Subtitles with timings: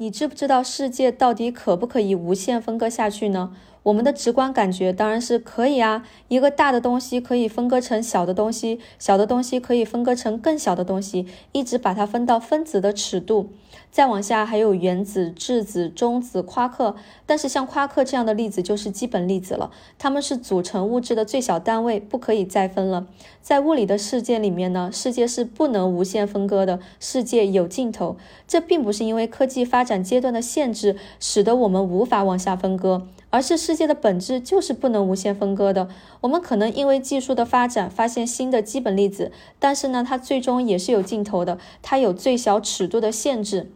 [0.00, 3.56] 你知不知道世界到底可不可以无限分割下去呢？
[3.88, 13.48] 我们的直观感觉当然是可以啊，一个大的东西可以分割成小的东西，小的东西可以分割成更小的东西，一直把它分到分子的尺度。
[13.90, 23.06] 再往下还有原子、质子、中子、夸克，但是像夸克这样的粒子就是基本粒子了，它们是组成物质的最小单位，不可以再分了。
[23.40, 28.18] 在物理的世界里面呢，世界是不能无限分割的，世界有尽头。
[28.46, 33.06] 这并不是因为科技发展阶段的限制，使得我们无法往下分割。
[33.30, 35.88] 而是世界的本质就是不能无限分割的。
[36.22, 43.70] 我们可能因为技术的发展发现新的基本粒子，但是呢，它最终也是有尽头的，它有最小尺度的限制。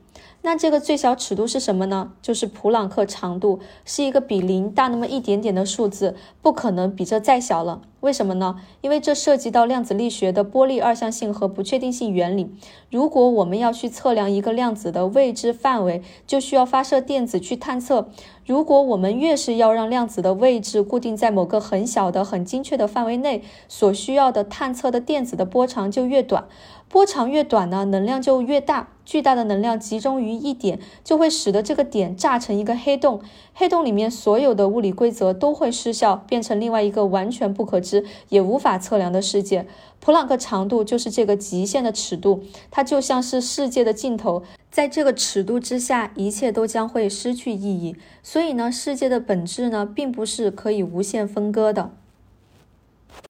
[0.44, 2.12] 那这个最小尺度是什么呢？
[2.20, 7.82] 就是普朗克长度，是一个比零大那么一点点的数字，不可能比这再小了。
[8.02, 8.56] 为什么呢？
[8.80, 12.50] 因为这涉及到量子力学的波粒二象性和不确定性原理。
[12.90, 18.08] 如果我们要去测量一个量子的未知范围，就需要发射电子去探测。
[18.44, 26.46] 如果我们越是要让量子的位置固定在某个很小的、很精确的范围内，所需要的探测的电子的波长就越短。
[26.88, 28.88] 波长越短呢，能量就越大。
[29.04, 33.20] 巨大的能量集中于一点，就会使得这个点炸成一个黑洞。
[33.52, 37.91] 黑洞里面所有的物理规则都会失效，变成另外一个完全不可知
[38.28, 39.66] 也无法测量的世界。
[40.00, 44.42] 普朗克长度就是这个极限的尺度，它就像是世界的尽头。
[44.70, 47.94] 在这个尺度之下，一切都将会失去意义。
[48.22, 51.90] 所以呢，世界的本质呢，并不是可以无限分割的。